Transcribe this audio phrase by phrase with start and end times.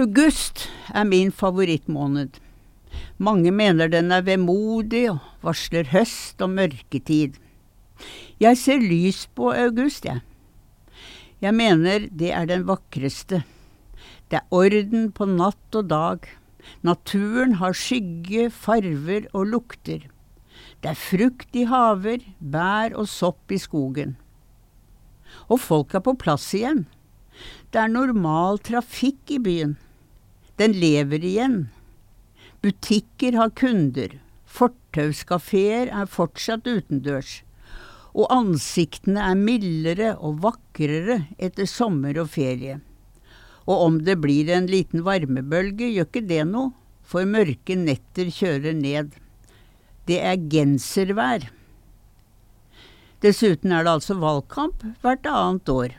[0.00, 0.62] August
[0.96, 2.38] er min favorittmåned.
[3.20, 7.34] Mange mener den er vemodig og varsler høst og mørketid.
[8.40, 10.22] Jeg ser lys på august, jeg.
[11.44, 13.42] Jeg mener det er den vakreste.
[14.32, 16.24] Det er orden på natt og dag.
[16.80, 20.08] Naturen har skygge, farver og lukter.
[20.80, 24.16] Det er frukt i haver, bær og sopp i skogen.
[25.52, 26.86] Og folk er på plass igjen.
[27.68, 29.76] Det er normal trafikk i byen.
[30.60, 31.70] Den lever igjen.
[32.60, 34.18] Butikker har kunder.
[34.44, 37.38] Fortauskafeer er fortsatt utendørs.
[38.12, 42.76] Og ansiktene er mildere og vakrere etter sommer og ferie.
[43.64, 48.76] Og om det blir en liten varmebølge, gjør ikke det noe, for mørke netter kjører
[48.76, 49.16] ned.
[50.04, 51.48] Det er genservær.
[53.24, 55.96] Dessuten er det altså valgkamp hvert annet år.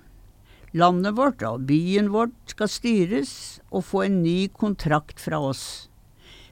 [0.71, 3.33] Landet vårt og byen vårt skal styres
[3.71, 5.89] og få en ny kontrakt fra oss.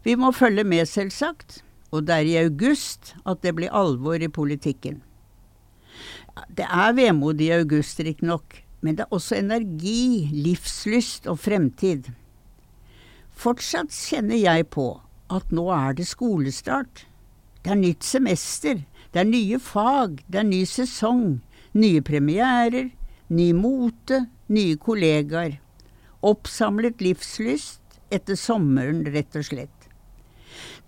[0.03, 4.27] Vi må følge med, selvsagt, og det er i august at det blir alvor i
[4.27, 4.99] politikken.
[6.55, 12.11] Det er vemod i august, riktignok, men det er også energi, livslyst og fremtid.
[13.39, 14.91] Fortsatt kjenner jeg på
[15.31, 17.05] at nå er det skolestart.
[17.63, 21.39] Det er nytt semester, det er nye fag, det er ny sesong,
[21.71, 22.91] nye premierer,
[23.29, 25.59] ny mote, nye kollegaer.
[26.25, 29.75] Oppsamlet livslyst etter sommeren, rett og slett.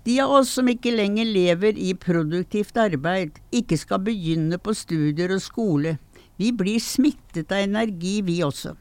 [0.04, 5.36] De av oss som ikke lenger lever i produktivt arbeid, ikke skal begynne på studier
[5.36, 6.00] og skole,
[6.42, 8.74] vi blir smittet av energi, vi også.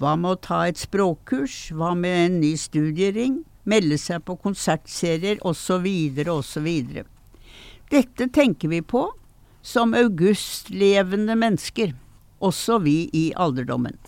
[0.00, 5.42] Hva med å ta et språkkurs, hva med en ny studiering, melde seg på konsertserier
[5.44, 5.84] osv.,
[6.32, 6.68] osv.
[7.92, 9.04] Dette tenker vi på
[9.60, 11.92] som augustlevende mennesker
[12.40, 13.98] også vi i alderdommen.